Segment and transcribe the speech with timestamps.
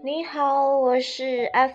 [0.00, 1.74] 你好，我是 F，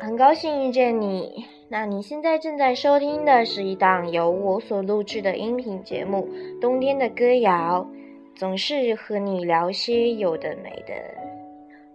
[0.00, 1.44] 很高兴遇见你。
[1.68, 6.28] 那你现在正在收听的是一档由我所录制的音频节目
[6.60, 7.88] 《冬天的歌谣》，
[8.36, 10.92] 总是和你聊些有的没的。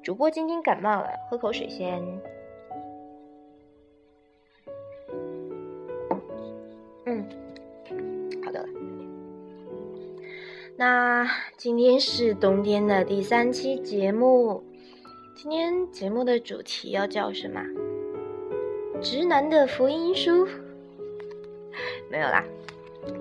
[0.01, 2.01] 主播今天感冒了，喝口水先。
[7.05, 7.27] 嗯，
[8.45, 8.65] 好的。
[10.77, 14.63] 那今天是冬天的第三期节目。
[15.35, 17.61] 今天节目的主题要叫什么？
[19.01, 20.47] 直男的福音书？
[22.09, 22.41] 没有啦。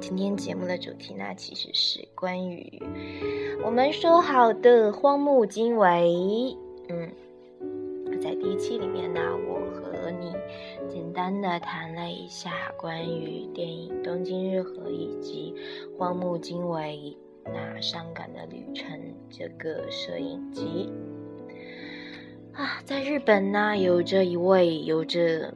[0.00, 2.80] 今天节目的主题呢，其实是关于
[3.64, 6.56] 我们说好的荒木经惟。
[6.88, 7.10] 嗯，
[8.22, 10.32] 在第一期里面呢，我和你
[10.88, 15.52] 简单的谈了一下关于电影《东京日和》以及
[15.98, 18.86] 荒木经惟那伤感的旅程
[19.28, 20.92] 这个摄影集。
[22.56, 25.52] 啊，在日本呢，有着一位有着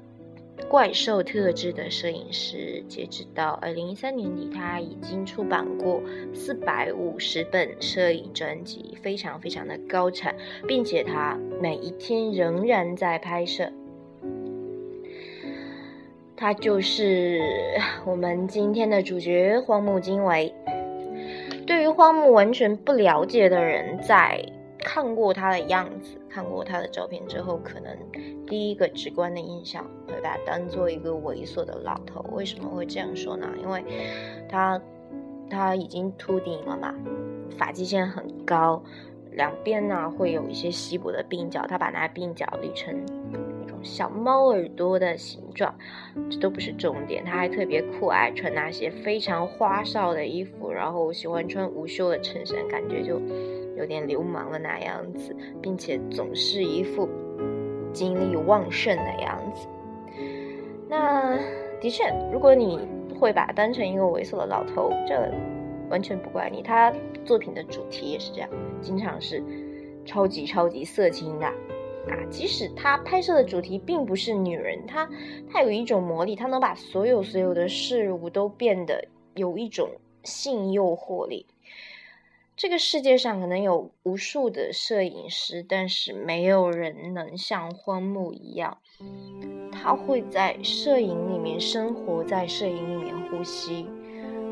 [0.68, 2.82] 怪兽特质的摄影师。
[2.88, 6.02] 截止到二零一三年底，他已经出版过
[6.34, 10.34] 四百五十本摄影专辑，非常非常的高产，
[10.66, 13.70] 并且他每一天仍然在拍摄。
[16.36, 17.40] 他就是
[18.04, 20.52] 我们今天的主角荒木经惟。
[21.64, 24.44] 对于荒木完全不了解的人，在
[24.88, 26.18] 看过他的样子。
[26.30, 27.94] 看过他的照片之后，可能
[28.46, 32.24] 第一个直观的印象会把他当做一个猥琐的老头。
[32.32, 33.46] 为什么会这样说呢？
[33.60, 33.84] 因为，
[34.48, 34.80] 他
[35.50, 36.94] 他已经秃顶了嘛，
[37.50, 38.82] 发际线很高，
[39.32, 42.94] 两边呢会有一些稀薄的鬓角，他把那鬓角理成
[43.82, 45.74] 小猫耳朵的形状。
[46.30, 53.20] 这都不是重点，他还特别酷爱穿那些非常花哨的衣服，然后喜欢穿无袖的衬衫，感觉就。
[53.76, 57.08] 有点流氓的那样子，并且总是一副
[57.92, 59.68] 精力旺盛的样子。
[60.88, 61.38] 那
[61.80, 62.80] 的确，如果你
[63.20, 65.32] 会把他当成一个猥琐的老头，这
[65.88, 66.60] 完全不怪你。
[66.60, 66.92] 他
[67.24, 69.40] 作品的主题也是这样，经常是
[70.04, 71.48] 超级超级色情的
[72.08, 72.24] 啊。
[72.30, 75.08] 即使他拍摄的主题并不是女人，他
[75.50, 79.88] 他有一种魔力，他能把所有所有的事物都变得有一种
[80.22, 81.46] 性诱惑力。
[82.56, 88.78] 这个世界上可能有无数的摄影师，但是没有人能像荒木一样，
[89.70, 93.86] 他会在摄影里面生活在摄影里面呼吸，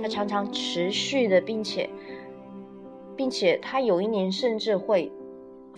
[0.01, 1.91] 他常常持续的，并且，
[3.17, 5.11] 并且他有一年甚至会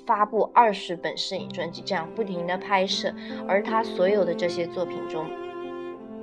[0.06, 3.12] 发布二十本摄影专辑，这样不停的拍摄，
[3.46, 5.26] 而他所有的这些作品中，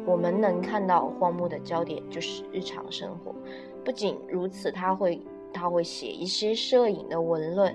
[0.06, 3.36] 我们能看到荒木的焦点就是日常生活。
[3.84, 5.22] 不仅如此，他会。
[5.58, 7.74] 他会写一些摄影的文论，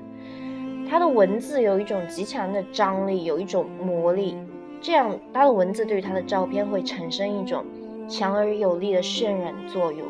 [0.87, 4.37] 他的文字有一种极强的张力，有一种魔力，
[4.83, 7.65] 这样他的文字对于他的照片会产生一种
[8.07, 10.07] 强而有力的渲染作用。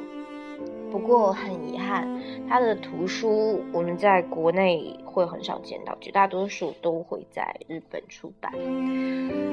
[0.91, 8.53] 不过很遗憾，他的图书我们在国内会很少见到，绝大多数都会在日本出版。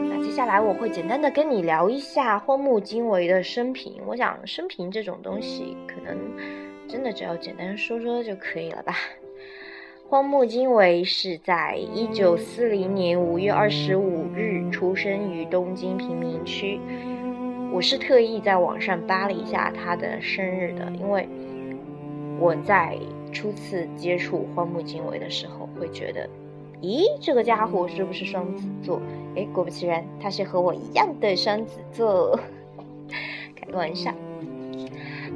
[0.09, 4.01] 那接下来我会简单的跟你聊一下荒木经惟的生平。
[4.07, 6.17] 我想生平这种东西可能。
[6.87, 8.95] 真的只要简单说说就可以了吧？
[10.07, 16.79] 荒木经惟是在一九四零年五月二十五日出生于东京贫民区。
[17.71, 21.27] 我是特意在网上扒了一下他的生日的，因为
[22.39, 22.97] 我在
[23.31, 26.27] 初次接触荒木经惟的时候，会觉得，
[26.81, 28.99] 咦，这个家伙是不是双子座？
[29.35, 32.39] 哎，果不其然，他是和我一样的双子座。
[33.55, 34.11] 开个玩笑。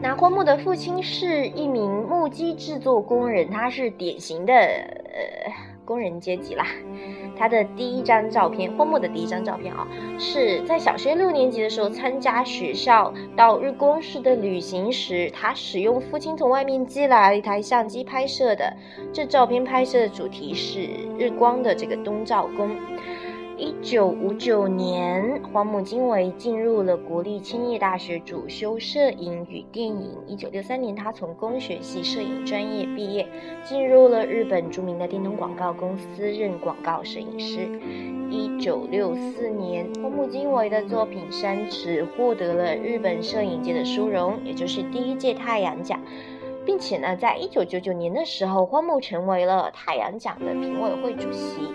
[0.02, 5.52] 那荒木的父亲是一名木屐制作工人，他是典型的呃
[5.92, 6.66] 工人阶级啦。
[7.38, 9.86] 他的第一张照片，荒木的第一张照片啊，
[10.18, 18.72] 是在小学六年级的时候参加学校到日光市的旅行时，他使用父亲从外面寄来了一台相机拍摄的。
[19.12, 22.70] 这照片拍摄的主题是日光的这个东照宫。
[23.62, 30.18] 一九五九年，荒木经惟进入了国立千叶大学主修摄影与电影。
[30.26, 33.28] 一九六三年，他从工学系摄影专业毕业，
[33.64, 37.70] 进入了日本著名的电通广告公司任广告摄影师。
[38.32, 46.02] 一九六四年，荒木经惟的作品《山池》获得了日本摄影界的殊荣，也就是第一届太阳奖，
[46.66, 51.68] 并且呢，在一九九九年的时候，荒木成为了太阳奖的评委会主席。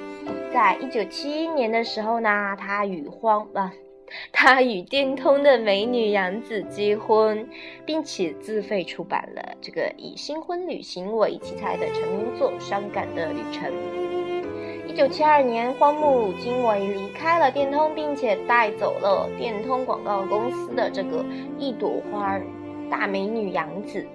[0.52, 3.72] 在一九七一年的时候呢，他与荒啊，
[4.32, 7.48] 他与电通的美女杨子结婚，
[7.84, 13.70] 并且自费出版了这个以新婚旅行为题材的成名作《伤感的旅程》。
[14.88, 21.22] 一九七二年，荒木经惟离开了电通，并且带走了电通广告公司的这个
[21.58, 22.40] 一朵花
[22.90, 24.06] 大美女杨子。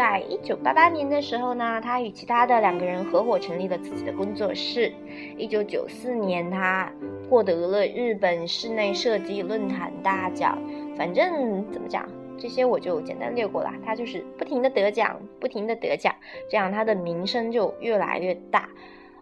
[0.00, 4.90] 在一九八八年的时候呢，他与其他的两个人合伙成立了自己的工作室。
[5.36, 6.90] 一九九四年，他
[7.28, 10.58] 获得了日本室内设计论坛大奖。
[10.96, 12.08] 反正怎么讲，
[12.38, 13.70] 这些我就简单略过了。
[13.84, 16.14] 他就是不停的得奖，不停的得奖，
[16.48, 18.70] 这样他的名声就越来越大。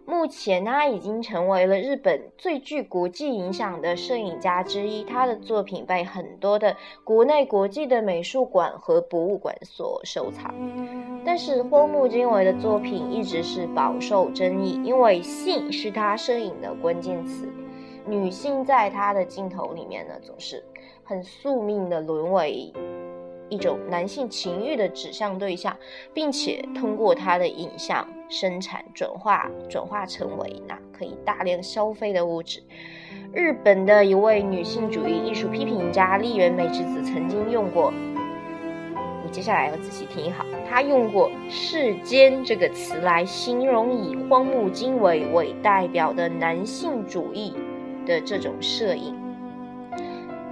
[0.09, 10.51] 目前他已经成为了日本最具国际影响的摄影家之一，他的作品被很多的国内国际的美术馆和博物馆所收藏。
[11.23, 17.47] 但是荒木经惟的作品一直是饱受争议，因为性是他摄影的关键词，
[18.07, 20.63] 女性在他的镜头里面呢，总是
[21.03, 22.73] 很宿命的沦为。
[23.49, 25.75] 一种男性情欲的指向对象，
[26.13, 32.61] 并且通过他的影像生产转化，转化成为那可以大量消费的物质。
[33.33, 37.93] 日本的一位女性主义艺术批评家丽原美智子曾经用过，
[39.23, 47.53] 你接下来要仔细听好，她用过“世间”这个词来形容以荒木经惟为代表的男性主义
[48.05, 49.15] 的这种摄影。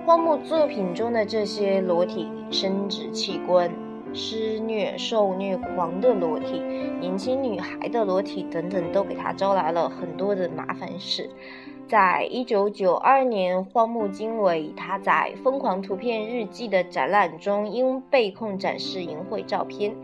[0.06, 3.70] 荒木作品中的这些裸体生殖器官、
[4.14, 6.62] 施虐受虐狂的裸体、
[7.00, 11.30] 年轻女孩的裸体等等，都给他招来了很多的麻烦事。
[11.88, 19.96] 在一九九二年，荒木经惟他在《疯狂图片日记》的展览中，因被控展示淫秽照片。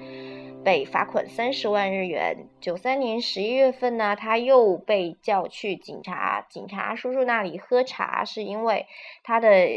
[0.63, 2.47] 被罚款三十万日元。
[2.61, 8.87] 九三年十一月份呢，他又被叫去警察警察叔叔那里喝茶，是因为
[9.23, 9.67] 他的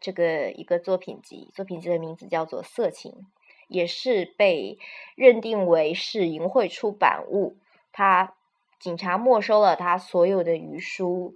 [0.00, 3.12] 这个一个作品集，作品集的名字叫做《色情》，
[3.68, 4.78] 也是被
[5.14, 7.56] 认定为是淫秽出版物。
[7.92, 8.34] 他
[8.78, 11.34] 警察没收了他所有的余书。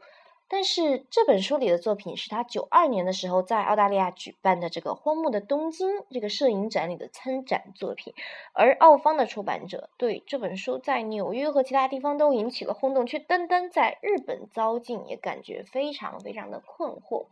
[0.52, 8.12] 但是这本书里的作品是他九二年的时候在澳大利亚举办的这个荒木的东京这个摄影展里的参展作品，
[8.52, 17.26] 而澳方的出版者对这本书在纽约和其他地方都引起了轰动，却单单在日本遭禁，也感觉非常非常的困惑。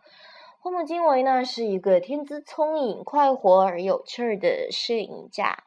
[0.61, 5.65] 荒木经惟呢是一个天资聪颖、快活而有趣儿的摄影家，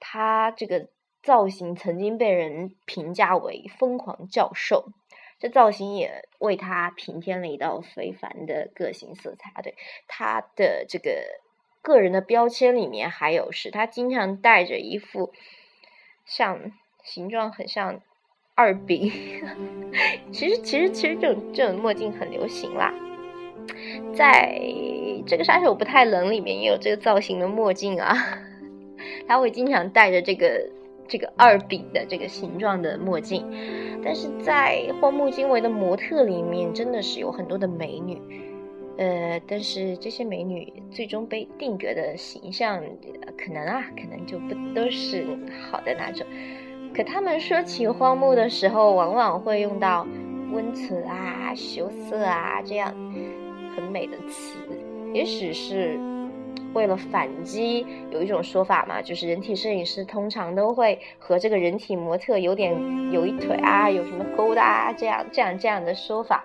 [0.00, 0.88] 他这个
[1.22, 4.86] 造型曾经被人评价为疯狂教授。
[5.38, 9.62] 这造型也为他平添了一道非凡的个性色彩啊！
[9.62, 9.74] 对
[10.08, 11.24] 他的这个
[11.80, 15.32] 个人的标签里面，还有是他经常戴着一副
[16.26, 16.72] 像
[17.04, 18.00] 形状很像
[18.54, 19.12] 二饼，
[20.32, 22.92] 其实其实其实这种这种墨镜很流行啦，
[24.14, 24.60] 在
[25.26, 28.14] 这个杀手不太冷里面也有这个造型的墨镜啊，
[29.28, 30.68] 他会经常戴着这个。
[31.10, 38.20] 这个二饼的这个形状的墨镜，但是在荒木经惟的模特里面，真的是有很多的美女，
[38.96, 42.82] 呃，但是这些美女最终被定格的形象，
[43.36, 45.26] 可能啊，可能就不都是
[45.70, 46.26] 好的那种。
[46.94, 50.06] 可他们说起荒木的时候，往往会用到
[50.52, 52.94] 温存啊、羞涩啊这样
[53.76, 54.58] 很美的词，
[55.12, 55.98] 也许是。
[56.74, 62.76] 为了反击，有一种说法嘛，就是人体摄影师通常都会和这个人体模特有点
[63.10, 66.44] 有一腿啊，有什么勾搭啊这样这样这样的说法，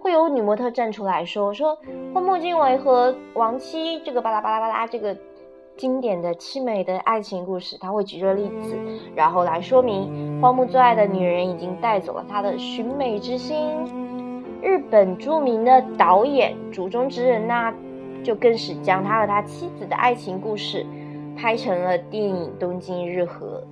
[0.00, 1.78] 会有女模特站出来说说
[2.14, 5.16] 荒木经惟和亡妻这个巴拉巴拉巴拉这个
[5.76, 8.76] 经典的凄美的爱情故事，他会举着例子，
[9.14, 13.56] 然后来说明荒木最爱的女人已经带走了他的寻美之心。
[14.62, 17.72] 日本著名的导演竹中直人呐。
[18.22, 20.84] 就更是将他和他妻子的爱情故事
[21.36, 23.62] 拍成了电影《东京日和》。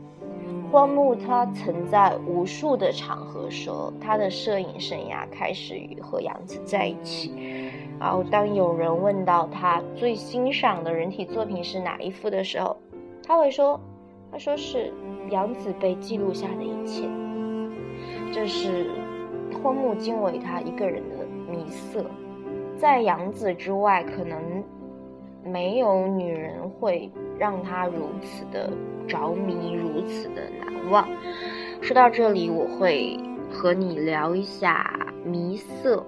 [0.71, 7.35] 荒木他曾在无数的场合说，他的摄影生涯开始于和杨子在一起。
[7.99, 12.77] 然后，当有人问到他最欣赏的人体作品是哪一幅的时候，
[13.27, 13.81] 他会说
[14.31, 14.93] ：“他说是
[15.31, 17.09] 杨子被记录下的一切。”
[18.33, 18.91] 这是
[19.63, 22.05] 荒木经惟他一个人的迷色。
[22.79, 24.41] 在杨子之外，可能
[25.45, 28.71] 没有女人会让他如此的
[29.09, 31.09] 着迷，如此的难忘。
[31.81, 33.19] 说到这里，我会
[33.51, 34.97] 和你聊一下
[35.29, 35.97] 《迷色》。《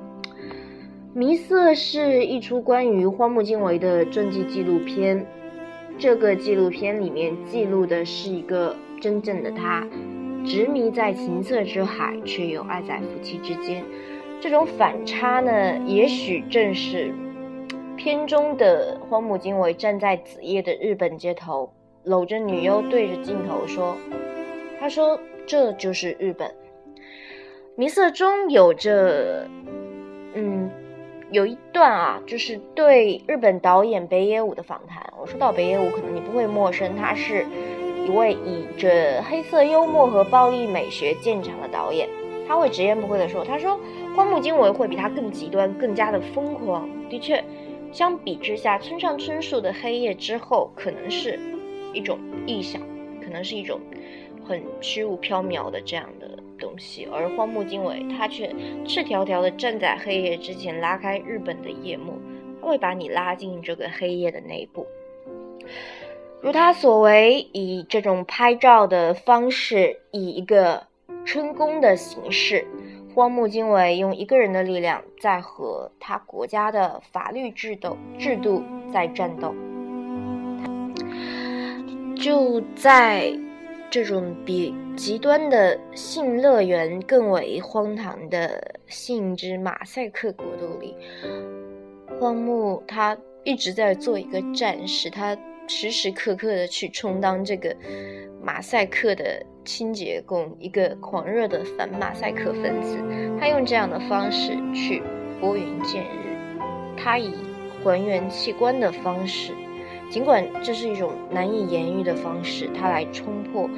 [1.12, 5.26] 迷色》是一出关于荒木经惟的传记纪录片。
[5.98, 9.84] 这个纪录片里面记录的是一个真正的他，
[10.44, 13.84] 执迷在情色之海，却又爱在夫妻之间。
[14.40, 17.14] 这种反差呢，也许正是
[17.96, 21.70] 片中的荒木经惟站在子夜的日本街头，
[22.04, 23.94] 搂着女优对着镜头说
[24.80, 26.50] ：“他说这就是日本。”
[27.76, 29.46] 迷色中有着，
[30.32, 30.70] 嗯，
[31.30, 35.12] 有一段啊，就是对日本导演北野武的访谈。
[35.20, 37.44] 我说到北野武，可能你不会陌生，他是
[38.06, 42.08] 一位以着黑色幽默和暴力美学见长的导演。
[42.48, 43.78] 他会直言不讳地说：“他说
[44.14, 46.88] 荒木经惟会比他更极端，更加的疯狂。
[47.08, 47.42] 的确，
[47.92, 51.38] 相比之下，村上春树的《黑夜之后》可能是
[51.92, 52.80] 一种臆想，
[53.22, 53.80] 可能是一种
[54.44, 56.28] 很虚无缥缈的这样的。”
[56.60, 58.54] 东西，而荒木经惟他却
[58.86, 62.18] 赤条条的站在黑夜之前，拉开日本的夜幕，
[62.60, 64.86] 他会把你拉进这个黑夜的内部。
[66.42, 70.86] 如他所为，以这种拍照的方式，以一个
[71.24, 72.66] 春宫的形式，
[73.14, 78.62] 荒木经惟用一个人的力量，在和他国家的法律制度制度
[78.92, 79.54] 在战斗，
[82.16, 83.32] 就在。
[83.92, 90.94] 这种比极端的性乐园更为荒唐的性之马赛克国度里，
[92.20, 95.36] 荒木他一直在做一个战士，他
[95.66, 97.74] 时时刻刻的去充当这个
[98.40, 102.98] 马赛克的清洁工，一个狂热的反马赛克分子。
[103.38, 105.00] 他用这样的方式去
[105.40, 106.36] 拨云见日，
[106.96, 107.32] 他以
[107.80, 109.52] 还原器官的方式。
[110.10, 113.70] 尽管这是一种难以言喻的方式，它来冲破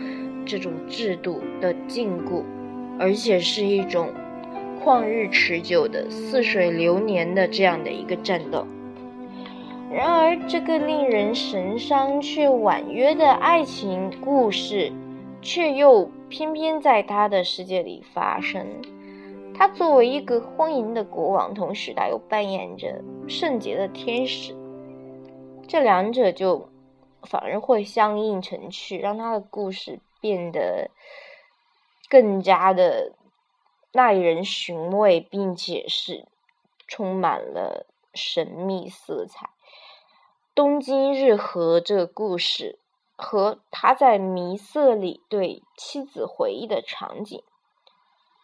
[0.47, 2.43] 这种制度的禁锢，
[2.99, 4.09] 而且是一种
[4.83, 8.67] 旷日持久的似水流年的这样的一个战斗。
[9.93, 14.91] 然而，这个令人神伤却婉约的爱情故事，
[15.43, 18.67] 却又偏偏在他的世界里发生。
[19.55, 24.57] 他作为一个荒淫的国王，同时他又扮演着圣洁的天使。
[25.69, 26.69] 这两者就
[27.23, 30.91] 反而会相映成趣，让他的故事变得
[32.09, 33.13] 更加的
[33.93, 36.27] 耐人寻味，并且是
[36.87, 39.51] 充满了神秘色彩。
[40.55, 42.79] 东京日和这个故事
[43.23, 47.43] 和他在弥色里对妻子回忆的场景，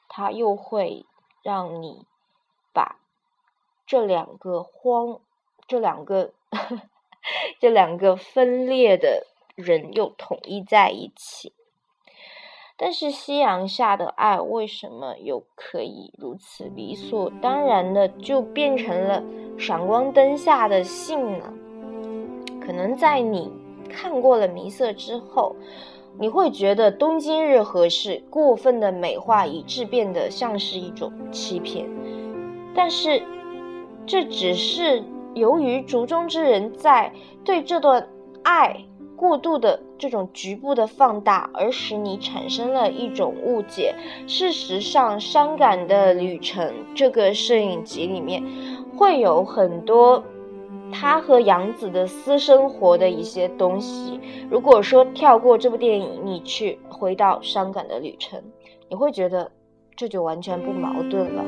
[0.08, 1.04] 他又会
[1.42, 2.06] 让你
[2.72, 3.00] 把
[3.84, 5.20] 这两个荒，
[5.66, 6.32] 这两个。
[7.60, 11.52] 这两个分裂的人又统一在一起，
[12.74, 19.22] 但是夕阳下的爱为什么又可以如此理所当然的就变成了
[19.58, 21.52] 闪光灯下的性呢？
[22.64, 23.52] 可能在你
[23.88, 25.56] 看过了《弥色》之后，
[26.18, 31.86] 你会觉得东京日和是过分的美化，以致变得像是一种欺骗。
[32.74, 33.22] 但是
[34.06, 35.02] 这只是。
[35.34, 37.12] 由于竹中之人在
[37.44, 38.08] 对这段
[38.42, 43.94] 爱过度的这种局部的放大，而使你产生了一种误解。
[44.26, 48.42] 事实上，伤感的旅程这个摄影集里面
[48.96, 50.24] 会有很多
[50.92, 54.20] 他和杨子的私生活的一些东西。
[54.50, 58.42] 如果说跳过这部电影，你去回到伤感的旅程，
[58.88, 59.50] 你会觉得
[59.94, 61.44] 这就完全不矛盾了。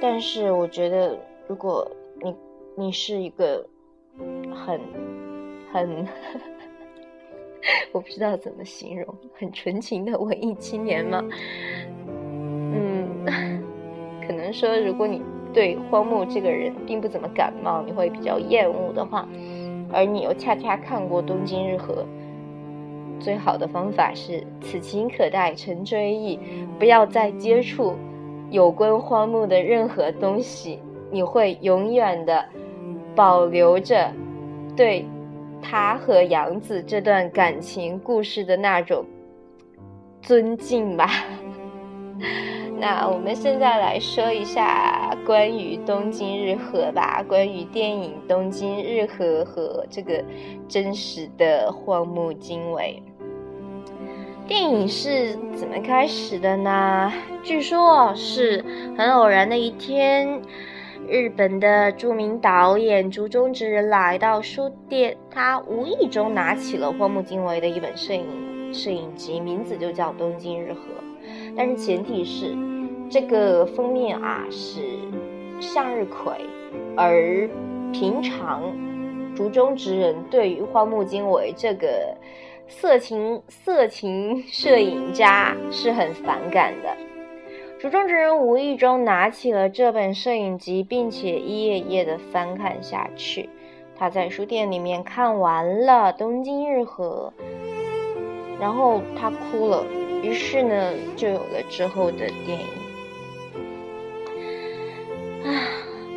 [0.00, 1.90] 但是，我觉得如果
[2.22, 2.34] 你
[2.76, 3.64] 你是一个
[4.54, 4.80] 很
[5.72, 6.06] 很，
[7.92, 11.24] 我不知道怎么形容，很纯情的文艺青年吗？
[12.06, 13.24] 嗯，
[14.26, 15.22] 可能说，如果你
[15.54, 19.26] 对荒木这个人并不怎么感冒，你会比较厌恶的话，
[19.90, 22.04] 而你又恰恰看过《东京日和》，
[23.24, 26.38] 最好的方法是此情可待成追忆，
[26.78, 27.94] 不要再接触
[28.50, 30.80] 有关荒木的任何东西，
[31.10, 32.44] 你会永远的。
[33.16, 34.10] 保留着
[34.76, 35.06] 对
[35.62, 39.04] 他和杨子这段感情故事的那种
[40.20, 41.08] 尊敬吧。
[42.80, 50.22] 那我们现在来说一下关于东京日和吧，关于电影《东京日和》和这个
[50.68, 53.02] 真实的荒木经惟。
[54.46, 57.10] 电影是怎么开始的呢？
[57.42, 58.62] 据说是
[58.96, 60.42] 很偶然的一天。
[61.06, 70.80] 日本的著名导演竹中直人来到书店，他无意中拿起了荒木经惟的一本摄影摄影集，名字就叫《东京日和》。
[71.54, 72.54] 但是前提是，
[73.14, 74.80] 这个封面啊是
[75.60, 76.32] 向日葵，
[76.96, 77.48] 而
[77.92, 78.60] 平常
[79.36, 82.16] 竹中直人对于荒木经惟这个
[82.66, 86.92] 色情色情摄影家是很反感的。
[87.78, 93.48] 竹中之人无意中拿起了这本摄影集，并且一页页的翻看下去。
[93.96, 97.32] 他在书店里面看完了《东京日和》，
[98.60, 99.86] 然后他哭了。
[100.20, 102.83] 于是呢，就有了之后的电影。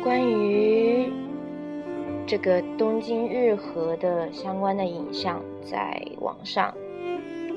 [0.08, 1.12] 关于
[2.26, 6.74] 这个东京日和的相关的影像，在网上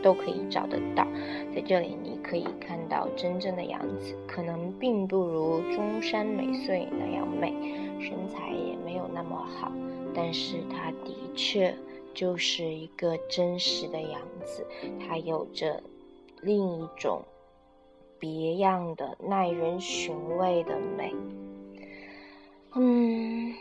[0.03, 1.07] 都可以找得到。
[1.55, 7.53] 在这里，你可以看到真正的杨子，可能并不如中山美穗那样美，
[8.01, 9.71] 身材也没有那么好，
[10.13, 11.73] 但是她的确
[12.13, 14.67] 就是一个真实的杨子，
[14.99, 15.81] 她有着
[16.41, 17.21] 另一种
[18.19, 21.13] 别样的、耐人寻味的美。
[22.75, 23.53] 嗯。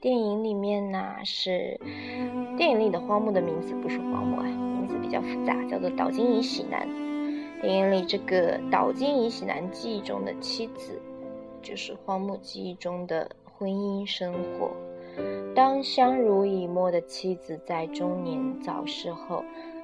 [0.00, 1.76] 电影里面呢是
[2.56, 6.88] 电影里的荒木的名字不是荒木啊，名字比较复杂，叫做岛津乙喜男。
[7.60, 11.02] 电影里这个岛津乙喜男记忆中的妻子，
[11.60, 14.70] 就是荒木记忆中的婚姻生活。
[15.52, 19.42] 当相濡以沫的妻子在中年早逝后，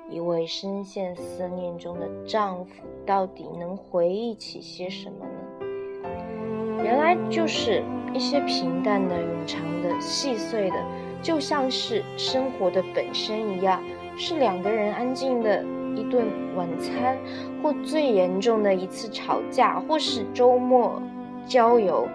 [0.08, 6.84] 一位深陷思念中的丈夫到底能回忆起些什么呢？
[6.84, 7.82] 原来就是。
[8.14, 10.76] 一些平淡的、永长的、细碎的，
[11.20, 13.82] 就像是生活的本身一样，
[14.16, 15.64] 是两个人安静的
[15.96, 17.18] 一顿晚餐，
[17.60, 21.02] 或最严重的一次吵架，或是周末
[21.44, 22.06] 郊游，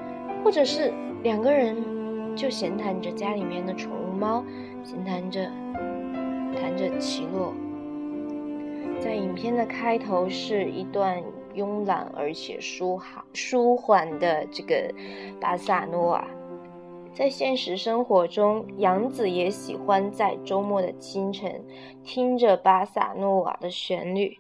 [0.42, 1.76] 或者是两个人
[2.34, 4.42] 就闲谈着家里面的宠物猫，
[4.86, 5.52] 闲谈着，
[6.56, 7.54] 谈着奇洛。
[9.02, 11.22] 在影片的开头是一段。
[11.56, 14.94] 慵懒而且舒缓舒缓的这个
[15.42, 16.28] 巴萨诺瓦，
[17.14, 21.66] 在现实生活中，杨子也喜欢在周末的清晨
[22.04, 24.40] 听着巴萨诺瓦的旋律。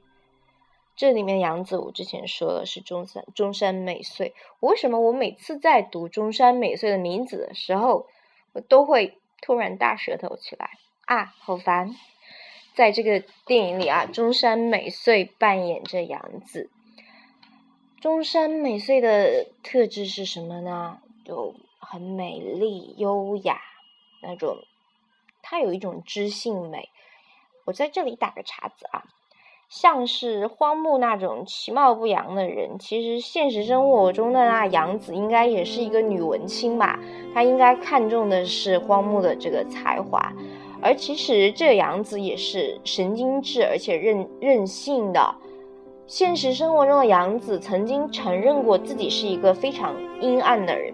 [0.95, 4.33] 这里面杨子，我之前说了是中山中山美穗。
[4.59, 8.07] 为什么我每次在读中山美穗的名字的时候，
[8.51, 10.71] 我都会突然大舌头起来
[11.05, 11.33] 啊？
[11.39, 11.95] 好烦！
[12.75, 16.69] 在这个电影里啊，中山美穗扮演着杨子。
[18.01, 20.99] 中山美穗的特质是什么呢？
[21.25, 23.59] 就很美丽、优雅
[24.23, 24.55] 那种，
[25.41, 26.87] 它有一种知性美。
[27.65, 29.03] 我在这里打个叉子啊，
[29.67, 36.97] 像是荒木那种其貌不扬的人，其实现实生活中的那杨子应该也是一个女文青吧？
[37.33, 40.33] 她应该看重的是荒木的这个才华，
[40.81, 45.35] 而其实这杨子也是神经质而且任任性的。
[46.09, 50.91] 现实生活中的杨子曾经承认过自己是一个非常阴暗的人，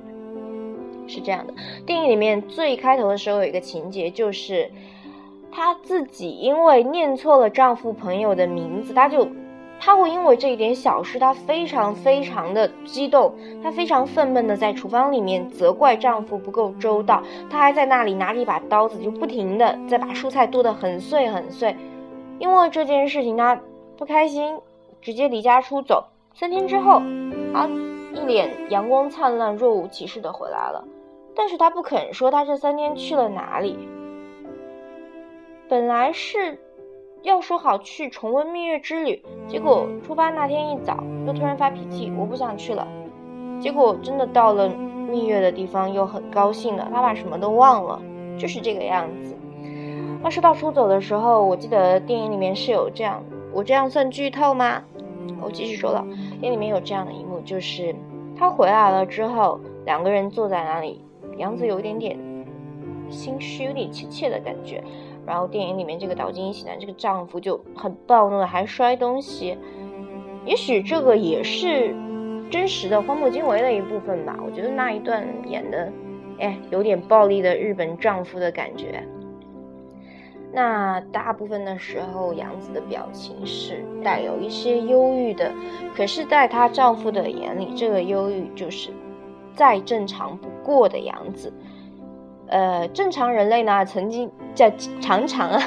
[1.07, 1.53] 是这样的。
[1.85, 4.69] 电影里面最开头的时候有一个情节，就是
[5.49, 9.25] 她自己因为念错了丈夫朋友的名字，她就
[9.79, 21.73] 她会因为这一点小事，她非常非常的激动，她非常愤懑的在厨房里面责怪丈夫不够周到，她还在那里拿着一把刀子，就不停的在把蔬菜剁得很碎很碎，
[22.37, 23.57] 因为这件事情她
[23.95, 24.59] 不开心。
[25.05, 26.99] 直接离家出走，三天之后，
[27.53, 27.69] 他
[28.11, 30.83] 一脸阳光灿烂、若无其事的回来了。
[31.35, 33.77] 但是他不肯说他这三天去了哪里。
[35.69, 36.59] 本来是
[37.21, 42.87] 要说好去重温蜜月之旅，结果出发那天一早又突然发脾气，我不想去了。
[43.59, 48.01] 结果真的到了蜜月的地方，又很高兴了，他把什么都忘了，
[48.39, 49.35] 就是这个样子。
[50.23, 53.23] 那说到出走的时候，我记得电影里面是有这样，
[53.55, 54.83] 我这样算剧透吗？
[55.41, 56.05] 我继续说了，
[56.41, 57.95] 电影里面有这样的一幕，就是
[58.37, 61.01] 他回来了之后，两个人坐在那里，
[61.37, 62.19] 杨子有一点点
[63.09, 64.83] 心虚，有点怯怯的感觉。
[65.25, 69.57] 然后电影里面这个岛津一喜男这个丈夫就很暴怒，还摔东西。
[70.45, 71.95] 也许这个也是
[72.51, 74.37] 真实的荒木经惟的一部分吧。
[74.45, 75.91] 我觉得那一段演的，
[76.39, 79.01] 哎，有点暴力的日本丈夫的感觉。
[80.55, 85.51] 那大部分的时候，杨子的表情是带有一些忧郁的。
[85.93, 88.89] 可是，在她丈夫的眼里，这个忧郁就是
[89.53, 91.51] 再正常不过的样子。
[92.47, 95.59] 呃，正常人类呢，曾经在常常啊，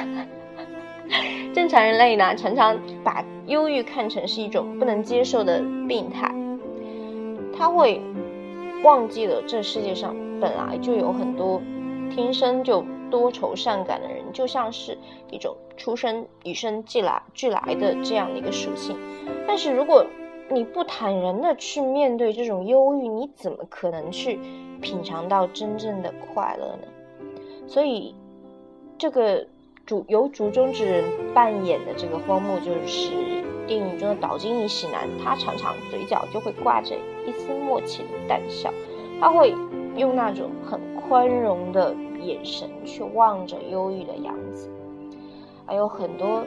[1.53, 6.33] 正常人类呢，常常把忧郁看成是一种不能接受的病态。
[7.55, 8.01] 他会
[8.83, 11.61] 忘记了这世界上本来就有很多
[12.09, 12.83] 天生就。
[13.09, 14.97] 多愁善感的人，就像是
[15.31, 18.95] 一种出生与生俱来俱来的这样的一个属性。
[19.47, 20.05] 但是如果
[20.51, 24.39] 你不坦然的去面对这种忧郁，你怎么可能去
[24.81, 26.87] 品尝到真正的快乐呢？
[27.67, 28.15] 所以，
[28.97, 29.45] 这个
[29.85, 33.11] 主由竹中之人扮演的这个荒木，就是
[33.67, 36.95] 电影中的岛津一喜男，他常常嘴角就会挂着
[37.27, 38.73] 一丝默契的淡笑，
[39.21, 39.53] 他会
[39.95, 41.95] 用那种很宽容的。
[42.21, 44.69] 眼神去望着忧郁的杨子，
[45.65, 46.43] 还有很多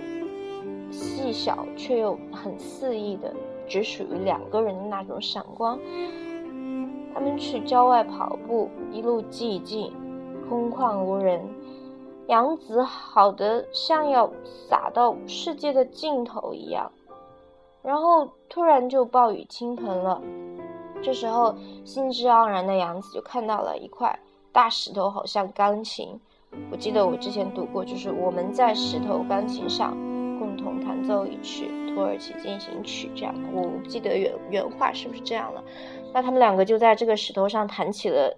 [0.91, 3.35] 细小却又很肆意的，
[3.67, 5.79] 只属于两个人的那种闪光。
[7.15, 9.93] 他们去郊外跑步，一路寂静，
[10.49, 11.43] 空旷无人，
[12.27, 16.91] 杨子好的像要洒到世界的尽头一样。
[17.83, 20.23] 然后突然就暴雨倾盆了。
[21.03, 21.55] 这时候
[21.85, 24.17] 兴致盎然的杨子就看到了一块
[24.53, 26.09] 大石头，好像钢琴。
[26.71, 29.97] 我记得我之前读过，就是我们在石头钢琴上
[30.38, 33.35] 共同弹奏一曲《土耳其进行曲》这样。
[33.55, 35.65] 我不记得原原话是不是这样了。
[36.12, 38.37] 那他们两个就在这个石头上弹起了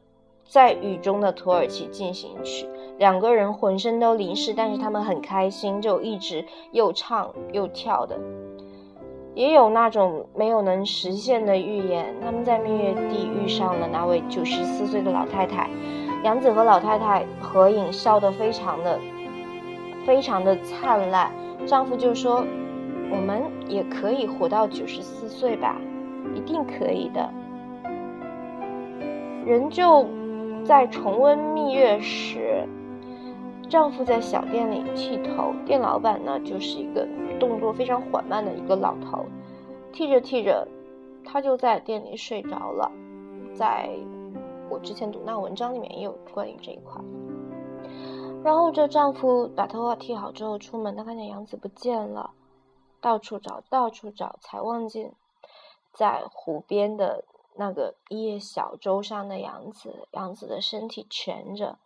[0.49, 2.67] 在雨中的《土耳其进行曲》，
[2.99, 8.17] 两个人浑身都淋湿，但是他们很开心，就一直又唱又跳的。
[9.35, 15.69] 也有那种没有能实现的预言，他们在蜜月地遇上了那位九十四岁的老太太，
[16.25, 18.99] 杨子和老太太合影，笑得非常的
[20.07, 21.31] 非常的灿烂。
[21.67, 22.43] 丈夫就说
[23.13, 25.77] ：“我们也可以活到九十四岁吧，
[26.35, 27.31] 一定可以的。”
[29.45, 30.07] 人就
[30.65, 32.67] 在重温蜜月时。
[33.69, 37.07] 丈夫在小店里剃头，店老板呢就是一个
[37.39, 39.27] 动作非常缓慢的一个老头，
[39.93, 40.67] 剃着剃着，
[41.23, 42.91] 他就在店里睡着了。
[43.55, 43.89] 在
[44.71, 47.01] 我之前读那文章里面也有关于这一块。
[48.43, 52.33] 然后这丈夫把头发剃好之后出门，他看见杨子不见了，
[53.01, 55.15] 到处找，到处找，才望见
[55.93, 57.25] 在湖边的
[57.55, 61.79] 那个一叶小舟上的杨子，杨子的身体蜷着。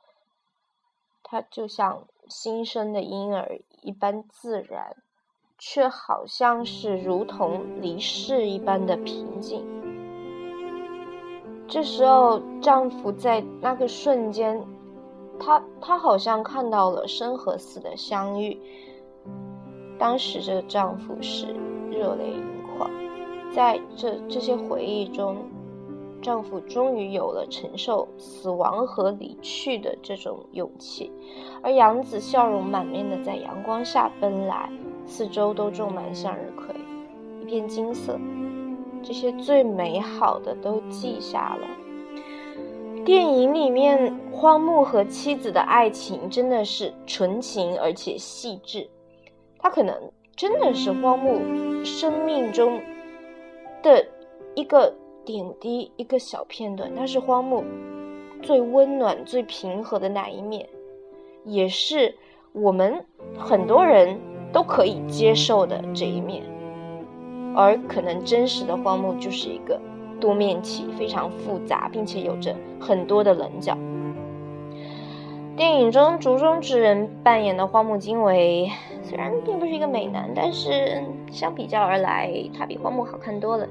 [1.23, 4.97] 他就像新生的婴儿一般自然，
[5.59, 9.78] 却好像是如同离世一般的平静。
[11.69, 14.59] 这时候，丈夫在那个瞬间，
[15.39, 18.59] 他他好像看到了生和死的相遇。
[19.99, 21.55] 当时，这丈夫是
[21.91, 22.43] 热泪盈
[22.77, 22.91] 眶，
[23.55, 25.37] 在这这些回忆中。
[26.21, 31.13] 丈夫终于有了承受死亡和离去的这种勇气，
[31.63, 34.69] 而杨子笑容满面的在阳光下奔来，
[35.07, 36.75] 四周都种满向日葵，
[37.41, 38.19] 一片金色，
[39.03, 41.67] 这些最美好的都记下了。
[43.05, 48.89] 电影里面荒木和妻子的爱情真的是纯情而且细致，
[49.59, 49.95] 他可能
[50.37, 51.41] 真的是荒木
[51.85, 52.81] 生命中
[53.83, 54.07] 的
[54.55, 54.95] 一个。
[55.25, 57.63] 点滴一个小片段，它是荒木
[58.41, 60.67] 最温暖、最平和的那一面，
[61.45, 62.17] 也是
[62.53, 63.05] 我们
[63.37, 64.19] 很多人
[64.55, 66.43] 都可以接受的这一面。
[67.55, 69.81] 而可能真实的荒木就是一个
[70.21, 73.77] 多面体，非常复杂，并且有着很多的棱角。
[75.57, 78.71] 电影中竹中之人扮演的荒木经惟，
[79.03, 83.67] 虽然并不是一个美男，但是相比较而来，他比荒木好看多了。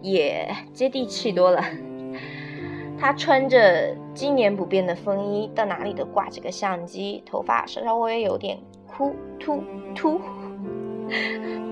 [0.00, 1.60] 也接地气多了。
[3.00, 9.62] 他穿着今年不变的风衣，到哪里都挂着个相机，头发稍稍微有点秃秃
[9.94, 10.20] 秃，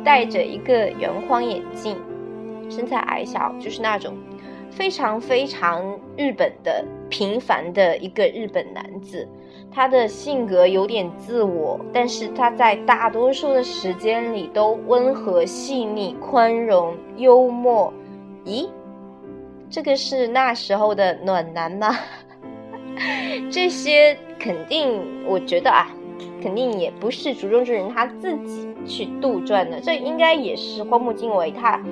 [0.05, 1.97] 戴着一个圆框眼镜，
[2.71, 4.15] 身材矮小，就是那种
[4.71, 9.27] 非常非常日本的平凡的一个日本男子。
[9.71, 17.93] 他的性格有点自我，但是他在大多数的时间里都温和、细腻、宽容、幽默。
[18.45, 18.69] 咦，
[19.69, 21.95] 这个是那时候的暖男吗？
[23.51, 25.91] 这些肯定，我觉得啊，
[26.47, 31.83] 肯定也不是竹中之人他自己去杜撰的，这应该也是荒木经惟他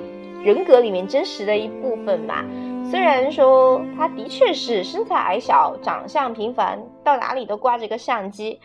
[0.41, 2.45] 人格里面真实的一部分吧。
[2.89, 8.57] 虽然说他的确是身材矮小、长相平凡，到哪里都挂着个相机，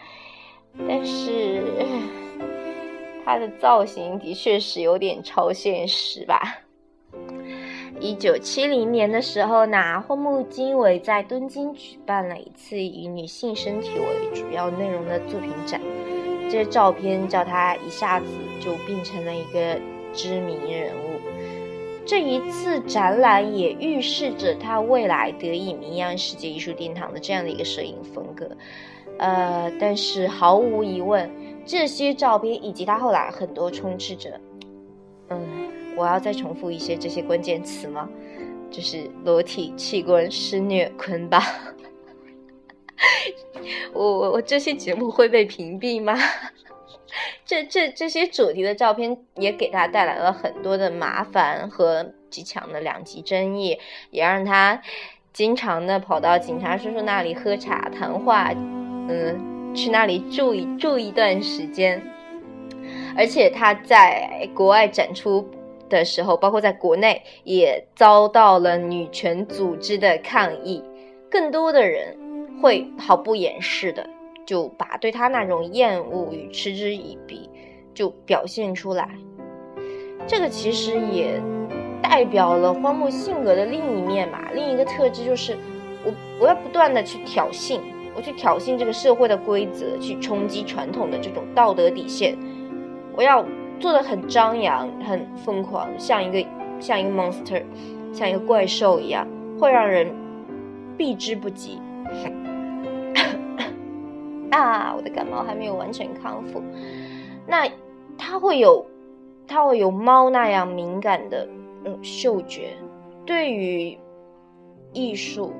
[0.87, 1.65] 但是
[3.25, 6.41] 他的造型的确是有点超现实吧。
[8.01, 15.79] 一九七零年的时候呢，荒木经惟在东京举办了一次以女性身体为主要内容的作品展，
[16.45, 18.27] 这些照片叫他一下子
[18.59, 19.79] 就变成了一个
[20.15, 21.21] 知名人物。
[22.07, 28.51] 这一次展览也预示着他未来得以名扬世界艺术殿堂的这样的一个摄影风格。
[29.19, 31.31] 呃，但是毫无疑问，
[31.67, 34.41] 这些照片以及他后来很多充斥着，
[35.29, 35.71] 嗯。
[35.97, 38.09] 我要再重复一些这些关键词吗？
[38.71, 41.43] 就是裸体、器官、施虐、捆绑。
[43.93, 46.17] 我我我这些节目会被屏蔽吗？
[47.45, 53.77] 这这这些主题的照片也给他带来了很多的麻烦和极强的两极争议，
[54.13, 54.81] 也让他
[55.33, 58.55] 经常的跑到警察叔叔那里喝茶谈话，
[59.09, 62.01] 嗯，去那里住一住一段时间，
[63.17, 65.45] 而且他在国外展出。
[65.91, 70.83] 的时候，包括在国内也遭到了女权组织的抗议。
[71.31, 72.17] 更多的人
[72.63, 74.09] 会毫不掩饰的
[74.47, 77.49] 就把对他那种厌恶与嗤之以鼻
[77.95, 79.09] 就表现出来。
[80.27, 81.41] 这个其实也
[82.03, 85.57] 代表了荒木性格的另一面嘛，另一个特质就是
[86.05, 87.79] 我我要不断的去挑衅，
[88.17, 92.37] 我去挑衅这个社会的规则，去冲击传统的这种道德底线，
[93.15, 93.45] 我要
[93.81, 97.65] 做的很张扬、很疯狂，像一个像一个 monster，
[98.13, 99.27] 像一个怪兽一样，
[99.59, 100.15] 会让人
[100.97, 101.81] 避之不及。
[104.53, 106.63] 啊，我的感冒还没有完全康复，
[107.47, 107.69] 那
[108.17, 108.87] 他会有。
[109.53, 111.45] 它会有猫那样敏感的
[111.85, 112.77] 嗯嗅觉，
[113.27, 113.99] 对于
[114.93, 115.53] 艺术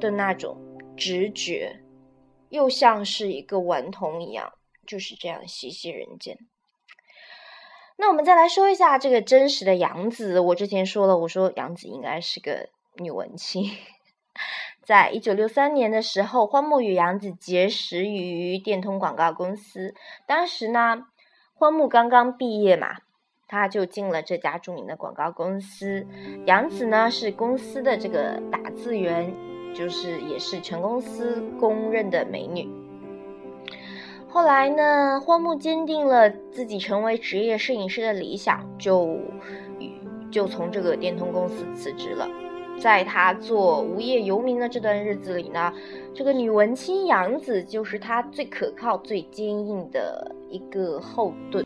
[0.00, 0.56] 的那种
[0.96, 1.78] 直觉，
[2.48, 4.50] 又像是一个顽童一样，
[4.86, 6.38] 就是这样习习人间。
[7.96, 10.40] 那我们再来说一下这个真实的杨子。
[10.40, 13.70] 我之前说了，我说杨子应该是个女文青。
[14.84, 19.94] 在一九六三年的时候，荒木与杨子结识于电通广告公司，
[20.26, 21.06] 当时呢。
[21.56, 22.96] 荒木刚刚毕业嘛，
[23.46, 26.04] 他就进了这家著名的广告公司。
[26.46, 29.32] 杨子呢是公司的这个打字员，
[29.72, 32.68] 就是也是全公司公认的美女。
[34.34, 39.16] 后来呢，荒木坚定了自己成为职业摄影师的理想，就
[40.28, 42.28] 就从这个电通公司辞职了。
[42.80, 45.72] 在他做无业游民的这段日子里呢，
[46.12, 51.64] 这个女文青杨子就是他最可靠、最坚硬的一个后盾。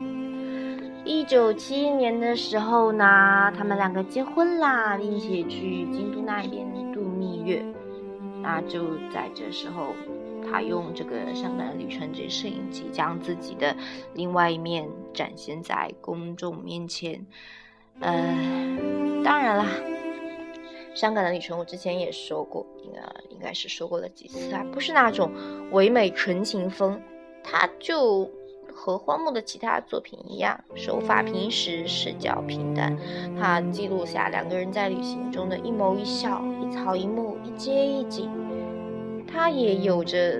[1.03, 7.65] 一九七一年的时候呢，他们两个结婚啦，并且去京都那边度蜜月。
[8.43, 9.87] 那就在这时候，
[10.39, 13.75] 他用这个《香港的旅程》这摄影机，将自己的
[14.13, 17.25] 另外一面展现在公众面前。
[17.99, 18.13] 呃，
[19.23, 19.65] 当然啦。
[20.95, 25.31] 香港的旅程，我之前也说过，应该应该是说过了几次啊，不是那种
[25.71, 26.99] 唯美纯情风，
[27.43, 28.29] 它就
[28.73, 32.97] 和荒木的其他作品一样，手法平实，视角平淡，
[33.39, 38.29] 它记录下两个人在旅行中的一眸一笑，一草一木，一街一景，
[39.31, 40.39] 它也有着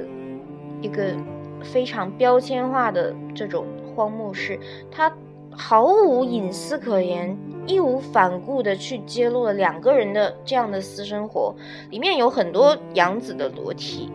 [0.82, 1.16] 一个
[1.62, 5.12] 非常标签化的这种荒木式，它
[5.52, 7.38] 毫无隐私可言。
[7.68, 11.54] 义无反顾的去揭露了两个人的这样的私生活，
[11.92, 14.10] 里面有很多杨子的裸体，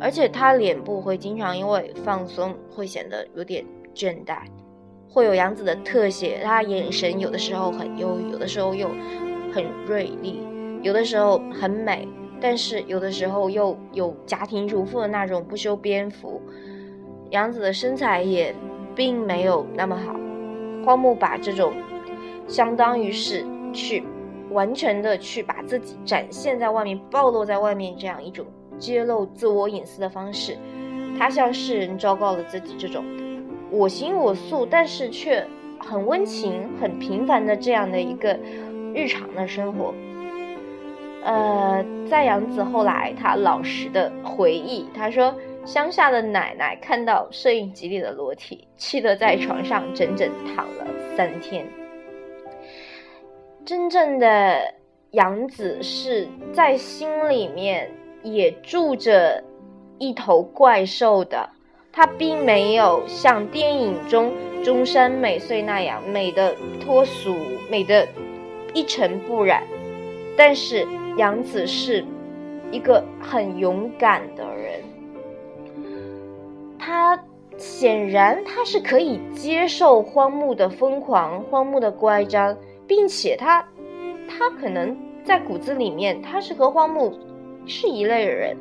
[0.00, 3.62] 而且他脸部会经常因为放松会显得有点
[3.94, 4.38] 倦怠，
[5.10, 8.88] 会有杨子的特写，他眼神有的时候很忧郁，有的时候又
[9.52, 10.40] 很锐利，
[10.80, 12.08] 有的时候很美，
[12.48, 16.40] 但是有的时候又有家庭主妇的那种不修边幅，
[17.30, 18.54] 杨子的身材也
[18.94, 20.14] 并没有那么好，
[20.84, 21.74] 荒木把这种。
[22.46, 24.04] 相当于是去
[24.52, 28.46] 完全的去把自己展现在外面，暴露在外面这样一种
[28.78, 30.56] 揭露自我隐私的方式，
[31.18, 33.04] 他向世人昭告了自己这种
[33.72, 35.44] 我行我素，但是却
[35.80, 38.38] 很温情、很平凡的这样的一个
[38.94, 39.92] 日常的生活。
[41.26, 45.34] 呃，在杨子后来他老实的回忆，他说
[45.64, 50.86] 乡下的奶奶看到摄影机里的裸体，气得在床上整整躺了
[51.16, 51.66] 三天。
[53.64, 54.72] 真正的
[55.10, 57.90] 杨子是在心里面
[58.22, 59.42] 也住着
[59.98, 61.50] 一头怪兽的，
[61.92, 67.34] 他并没有像电影中中山美穗那样美的脱俗、
[67.68, 68.06] 美的
[68.74, 69.64] 一尘不染。
[70.36, 72.04] 但是杨子是
[72.70, 74.82] 一个很勇敢的人，
[76.78, 77.18] 他
[77.56, 82.56] 显然他是可以接受荒木的疯狂、荒木的乖张。
[82.88, 83.66] 并且他，
[84.28, 87.18] 他可能在骨子里面，他是和荒木
[87.66, 88.56] 是一类人，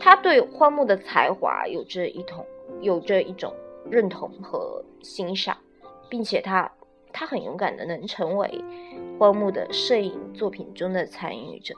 [0.00, 2.44] 他对荒木的才华有着一同，
[2.80, 3.52] 有着一种
[3.88, 5.56] 认同和欣赏，
[6.08, 6.68] 并且他，
[7.24, 8.62] 他很勇敢的能成为
[9.18, 11.74] 荒木的摄影作品中的参与者。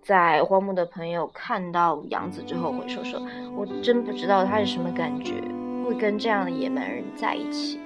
[0.00, 3.20] 在荒木的朋友看到杨子之后会说说，
[3.56, 5.42] 我真不知道他是什么感觉，
[5.84, 7.80] 会跟这样的野蛮人在一起。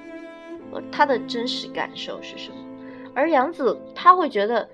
[0.92, 2.56] 他的真实感受是什么？
[3.14, 4.68] 而杨子他会觉得，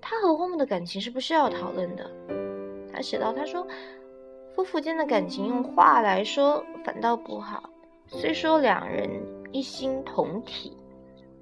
[0.00, 2.10] 他和荒木的感情是不需要讨论的。
[2.92, 3.64] 他写到，他说，
[4.56, 7.70] 夫妇间的感情用话来说反倒不好。
[8.08, 9.08] 虽说两人
[9.52, 10.76] 一心同体，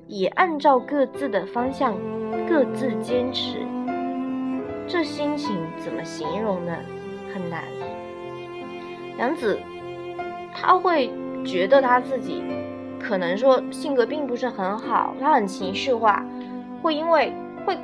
[0.06, 1.94] 也按照各自的方向
[2.48, 3.66] 各自坚持，
[4.86, 6.76] 这心情怎么形容呢？
[7.32, 7.64] 很难。
[9.18, 9.58] 杨子
[10.54, 11.10] 他会
[11.44, 12.42] 觉得他自己。
[13.00, 16.26] 可能说性格并不是很好，他很情绪化，
[16.82, 17.32] 会因为
[17.64, 17.78] 会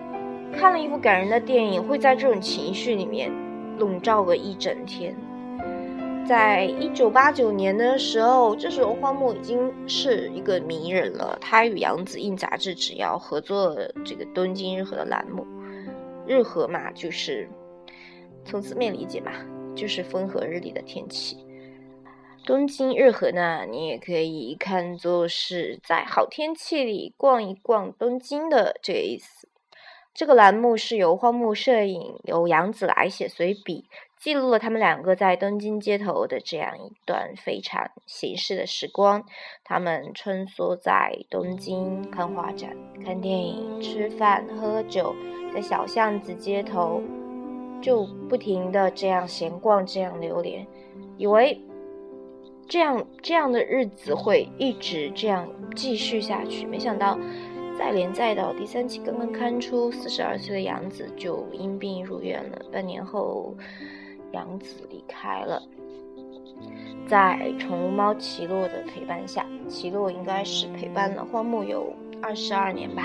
[0.52, 3.30] 看了一部感人的电影，会在这种情绪里面
[3.78, 5.14] 笼罩个一整天。
[6.26, 11.36] 在一九八九年的时候，这时候荒木已经是一个名人了。
[11.40, 15.46] 他与杨子印杂志只要合作这个东京日和的栏目，
[16.26, 17.48] 日和嘛，就是
[18.44, 19.32] 从字面理解嘛，
[19.76, 21.36] 就是风和日丽的天气。
[22.46, 29.48] 东京日和呢，你也可以看作是在好天气里逛一逛东京的这个意思。
[30.14, 33.84] 这个栏目是由荒木摄影，由杨子来写随笔。
[34.24, 39.22] 记录了他们两个在东京街头的这样一段非常闲适的时光。
[39.62, 45.14] 他们穿梭在东京看画展、看电影、吃饭、喝酒，
[45.52, 47.02] 在小巷子街头
[47.82, 50.66] 就不停的这样闲逛、这样流连，
[51.18, 51.60] 以为
[52.66, 56.64] 这样这样的日子会一直这样继续下去。
[56.64, 57.18] 没想到，
[57.78, 62.62] 再连载到第三期刚刚刊出，四十二岁的杨子就因病入院了。
[62.72, 63.54] 半年后。
[64.34, 65.62] 杨子离开了，
[67.08, 73.04] 在宠物猫奇洛的陪伴下，奇洛应该是陪伴了荒木有二十二年吧。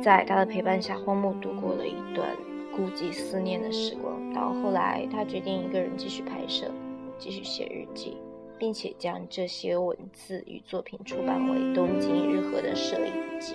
[0.00, 2.36] 在他的陪伴下，荒木度过了一段
[2.76, 4.32] 孤寂思念的时光。
[4.32, 6.70] 到后来，他决定一个人继续拍摄，
[7.18, 8.16] 继续写日记，
[8.56, 13.54] 并且将这些文字与作品出版为《东京日和的摄影集》，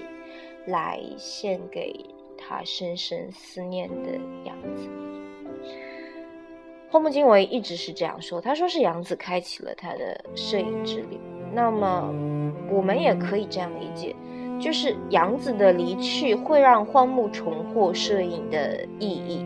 [0.65, 1.93] 来献给
[2.38, 4.89] 他深深思念的样子。
[6.91, 11.19] 荒木经惟一直是这样说，他说是杨子开启了他的摄影之旅。
[11.54, 12.12] 那么，
[12.71, 14.15] 我们也可以这样理解，
[14.60, 19.45] 就是杨子的离去会让荒木重获摄影的意义。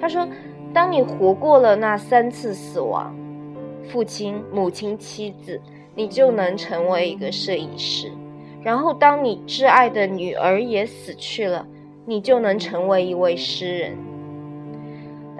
[0.00, 0.26] 他说，
[0.72, 3.14] 当你活过了那三次死亡，
[3.88, 5.60] 父亲、母亲、妻子，
[5.94, 8.10] 你就能成为一个摄影师。
[8.62, 11.64] 然后，当你挚爱的女儿也死去了，
[12.04, 13.96] 你就能成为一位诗人。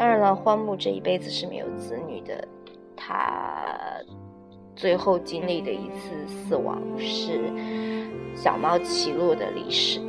[0.00, 2.48] 当然了，荒木这一辈子是没有子女的。
[2.96, 4.00] 他
[4.74, 7.52] 最后经历的一次死亡是
[8.34, 10.00] 小猫奇洛的离世。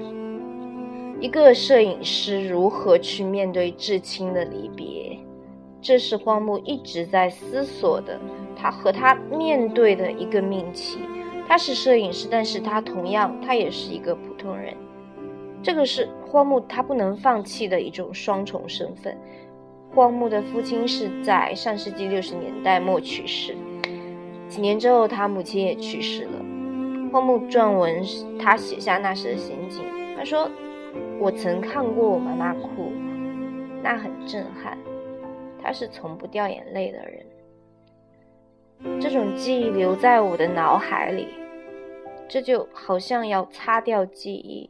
[1.19, 5.19] 一个摄影师如何去面对至亲的离别，
[5.81, 8.17] 这是荒木一直在思索的。
[8.55, 10.99] 他和他面对的一个命题。
[11.49, 14.73] 他是摄影师，但是他同样，他也是一个普通人。
[15.61, 19.17] 这个是荒木他不能放弃的一种双重身份。
[19.93, 23.55] 荒木的父亲是在上世纪六十年代末去世，
[24.47, 26.39] 几年之后，他母亲也去世了。
[27.11, 28.01] 荒木撰文，
[28.39, 29.83] 他写下那时的心境。
[30.15, 30.49] 他说
[31.19, 32.93] ：“我曾看过我妈妈哭，
[33.83, 34.77] 那很震撼。
[35.61, 37.25] 她是从不掉眼泪的人。
[39.01, 41.27] 这种记忆留在我的脑海里，
[42.29, 44.69] 这就好像要擦掉记忆。”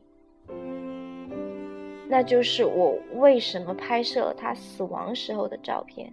[2.12, 6.12] 那就是我为什么拍摄了他死亡时候的照片。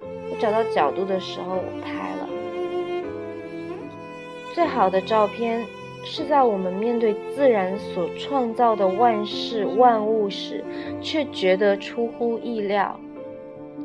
[0.00, 2.28] 我找到角度的时候，我拍了。
[4.52, 5.64] 最好的照片
[6.04, 10.64] 是在我们面对自然所创造的万事万物时，
[11.00, 12.98] 却觉得出乎意料。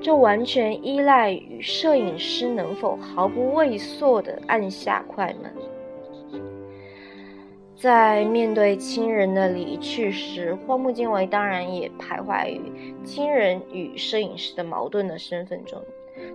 [0.02, 5.54] 这完全依赖于摄影师能否毫不畏缩地按下快门。
[7.78, 15.80] 在面对亲人的离去时，荒木经惟当然也徘徊于亲人与摄影师的矛盾的身份中。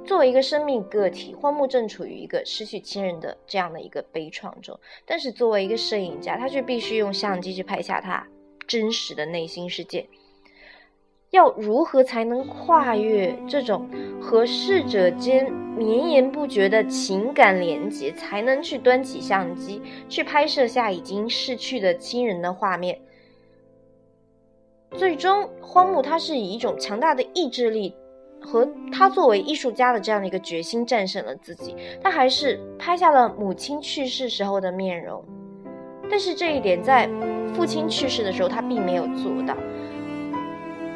[0.06, 4.78] 作为一个生命个体，荒木正处于一个失去亲人的这样的一个悲怆中。
[5.04, 8.24] 但是作为一个摄影家，他却必须用相机去拍下他
[8.68, 10.06] 真实的内心世界。
[11.32, 13.88] 要如何才能跨越这种
[14.20, 22.98] 和逝者间绵延不绝的情感连接，才能去端起相机去拍摄下已经逝去的亲人的画面？
[24.90, 27.94] 最终，荒木他是以一种强大的意志力
[28.38, 35.24] 和他作为艺术家的这样的一个决心战胜了自己，他还是拍下了母亲去世时候的面容。
[36.10, 37.08] 但是这一点在
[37.54, 39.56] 父亲去世的时候，他并没有做到。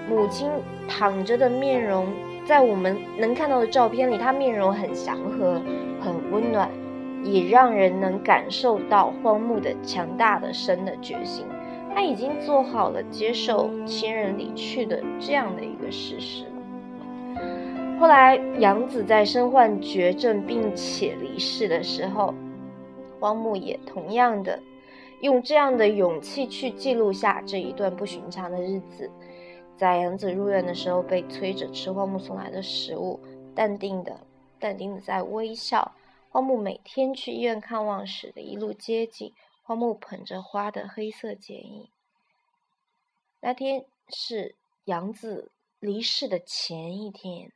[0.08, 0.48] 母亲
[0.88, 2.06] 躺着的面容，
[2.46, 5.60] 在我们能看到的照片里，她面容很祥和，
[6.00, 6.70] 很温暖，
[7.24, 11.44] 也让人能感受到荒木的强大的生的决心。
[11.94, 16.44] 他已经做好了接受亲人离去的这样的一个事实。
[17.98, 22.34] 后来，杨子在身患绝症并且离世的时候，
[23.18, 24.60] 荒木也同样的
[25.22, 29.10] 用这样的勇气去记录下这一段不寻常的日子。
[29.76, 33.20] 在杨子入院的时候，被催着吃荒木送来的食物，
[33.54, 34.26] 淡定的、
[34.58, 35.94] 淡定的在微笑。
[36.30, 41.88] 荒木每天去医院看望时的一路接近，荒木捧着花的黑色剪影。
[43.40, 44.54] 那天是
[44.84, 47.52] 杨子离世的前一天，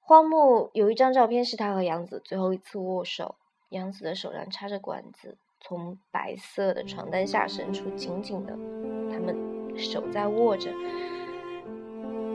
[0.00, 3.36] 荒木有一张照片是他和杨子最后一次握手，
[3.68, 8.56] 杨子的手上插着管子，从白色的床单下伸出，紧紧的，
[9.78, 10.70] 手在握着。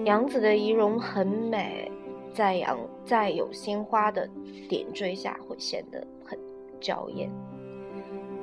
[0.05, 1.91] 杨子的仪容很美，
[2.33, 4.27] 在阳在有鲜花的
[4.67, 6.39] 点缀下会显得很
[6.79, 7.29] 娇艳。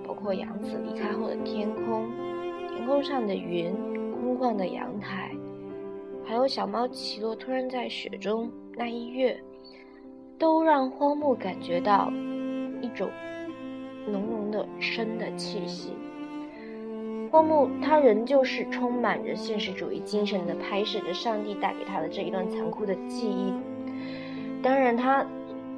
[0.06, 2.08] 包括杨子离开后的天空，
[2.68, 3.72] 天空上的云，
[4.12, 5.30] 空旷的阳台，
[6.24, 8.50] 还有小猫奇洛突然在雪中。
[8.76, 9.38] 那一跃，
[10.38, 12.10] 都让荒木感觉到
[12.80, 13.10] 一种
[14.06, 15.92] 浓浓的生的气息。
[17.30, 23.54] 荒木他仍旧是充满着现实主义精神的拍摄着上帝带给他的这一段残酷的记忆。
[24.60, 25.24] 当然，他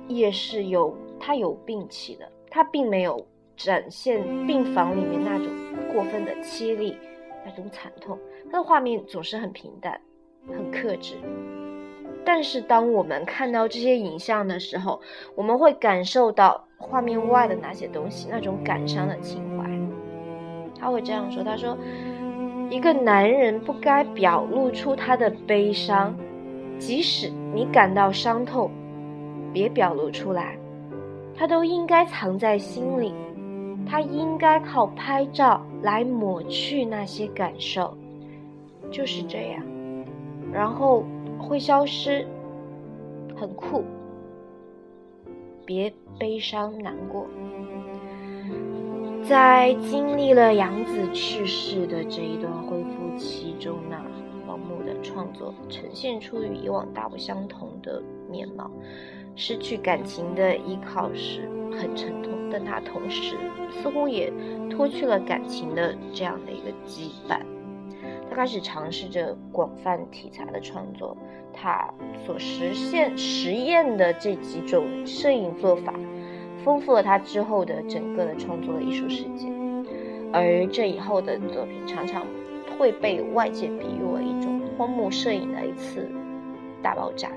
[0.08, 3.24] 也是有他有病气的，他并没有
[3.54, 5.46] 展现病房里面那种
[5.92, 6.96] 过分的凄厉、
[7.44, 8.18] 那种惨痛。
[8.50, 10.00] 他的画面总是很平淡、
[10.48, 11.16] 很克制。
[12.24, 15.00] 但是，当我们看到这些影像的时候，
[15.34, 19.71] 我们会感受到画面外的那些东西，那种感伤的情怀。
[20.82, 21.78] 他会这样说：“他说，
[22.68, 26.14] 一个男人不该表露出他的悲伤，
[26.76, 28.68] 即使你感到伤痛，
[29.52, 30.58] 别表露出来，
[31.36, 33.14] 他都应该藏在心里。
[33.88, 37.96] 他应该靠拍照来抹去那些感受，
[38.90, 39.62] 就是这样。
[40.52, 41.04] 然后。”
[41.42, 42.24] 会消失，
[43.34, 43.82] 很酷。
[45.66, 47.26] 别悲伤难过。
[49.28, 53.96] 在经历了杨子去世的这一段恢复期中呢，
[54.46, 58.70] 荒木的创作呈现出与以往大不相同的面貌。
[59.34, 63.36] 失去感情的依靠是很沉痛，但他同时
[63.70, 64.30] 似乎也
[64.68, 67.40] 脱去了感情的这样的一个羁绊。
[68.28, 71.16] 他开始尝试着广泛题材的创作，
[71.52, 71.88] 他
[72.26, 75.94] 所实现实验的这几种摄影做法，
[76.64, 79.48] 丰富了他之后的整个的创作的艺术世界。
[80.32, 82.26] 而这以后的作品常常
[82.78, 86.08] 会被外界比喻为一种荒木摄影的一次
[86.82, 87.30] 大爆炸。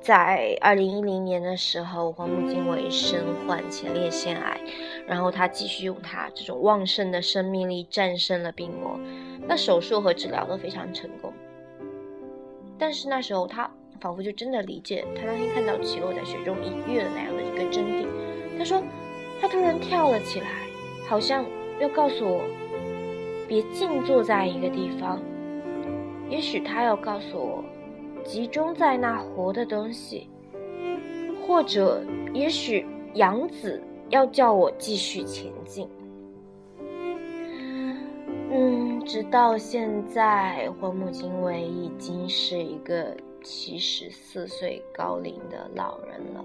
[0.00, 4.60] 在二零一零年的时候，荒木经惟身患前列腺癌，
[5.04, 9.00] 然后他继续用他这种旺盛的生命力战胜了病魔。
[9.48, 11.32] 那手术和治疗都非常成功，
[12.78, 13.68] 但是那时候他
[13.98, 18.06] 仿佛就真的理解他那天看到奇洛在雪中一跃的那样的一个真谛。
[18.58, 18.82] 他说，
[19.40, 20.48] 他突然跳了起来，
[21.08, 21.44] 好像
[21.78, 22.42] 要告诉我，
[23.46, 25.20] 别静坐在一个地方。
[26.28, 27.64] 也许他要告诉我，
[28.24, 30.28] 集中在那活的东西，
[31.46, 32.02] 或者
[32.34, 32.84] 也许
[33.14, 35.88] 杨子要叫我继续前进。
[38.50, 43.16] 嗯，直到现在，荒木经惟已经是一个
[43.48, 46.44] 七十四岁高龄的老人了。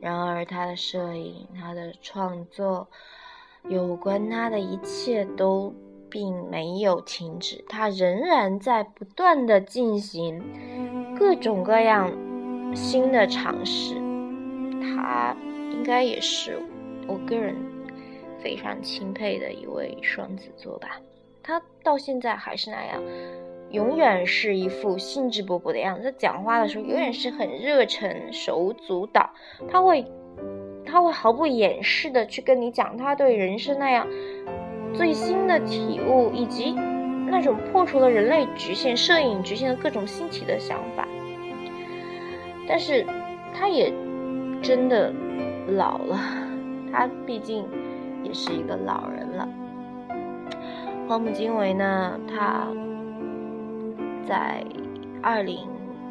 [0.00, 2.88] 然而，他的摄影、他的创作，
[3.68, 5.72] 有关他的一切都
[6.10, 10.42] 并没有停止，他仍然在不断的进行
[11.16, 12.10] 各种各样
[12.74, 13.94] 新的尝试。
[14.82, 15.36] 他
[15.70, 16.60] 应该也是
[17.06, 17.54] 我个人
[18.42, 21.00] 非常钦佩的一位双子座吧。
[21.40, 23.00] 他到现在还是那样，
[23.70, 26.02] 永远是一副兴致勃勃的样子。
[26.02, 29.30] 他讲话的时候永远是很热忱、手舞足蹈。
[29.68, 30.04] 他会，
[30.84, 34.06] 他会毫不掩饰的去跟你讲他对人生那样
[34.94, 36.72] 最新的体悟，以及
[37.28, 41.06] 那种破除了人类局限、摄影局限的各种新奇的想法。
[42.68, 43.04] 但是，
[43.54, 43.92] 他也
[44.62, 45.12] 真的
[45.68, 46.18] 老了。
[46.92, 47.64] 他毕竟
[48.22, 49.48] 也是一个老人了。
[51.08, 52.18] 荒木经惟呢？
[52.28, 52.66] 他
[54.26, 54.64] 在
[55.22, 55.68] 二零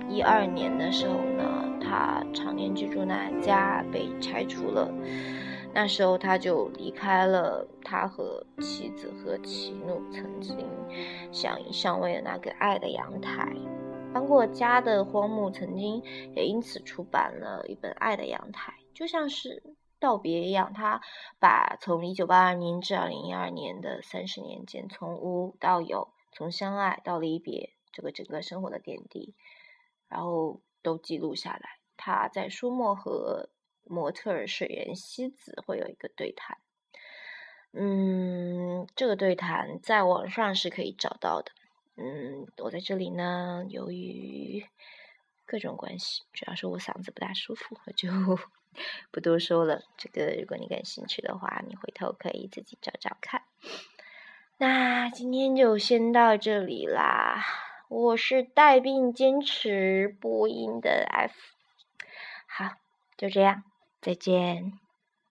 [0.09, 4.89] 一二年的时候呢，他常年居住那家被拆除了。
[5.73, 10.57] 那时候他就离开了他和妻子和奇诺曾经
[11.31, 13.53] 相依相偎的那个爱的阳台。
[14.13, 16.01] 搬过家的荒木曾经
[16.35, 19.61] 也因此出版了一本《爱的阳台》，就像是。
[19.97, 21.01] 道别一样，他
[21.39, 29.33] 把从一九八二年至二零一二年的三十年间，从无到有，从相爱到离别，这个整个生活的点滴，
[30.09, 31.79] 然后都记录下来。
[31.97, 33.49] 他在书末和
[33.85, 36.57] 模特儿水原希子会有一个对谈，
[37.71, 41.51] 嗯，这个对谈在网上是可以找到的。
[41.95, 44.65] 嗯，我在这里呢，由于
[45.45, 48.09] 各种关系，主要是我嗓子不大舒服，我就。
[49.09, 53.43] 不多说了，这个如果你感兴趣的话，你回头可以自己找找看。
[54.57, 57.41] 那今天就先到这里啦，
[57.87, 61.33] 我是带病坚持播音的 F。
[62.47, 62.71] 好，
[63.15, 63.63] 就这样，
[64.01, 64.79] 再见。